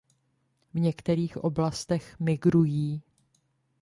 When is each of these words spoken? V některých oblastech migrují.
V 0.73 0.79
některých 0.79 1.37
oblastech 1.37 2.19
migrují. 2.19 3.03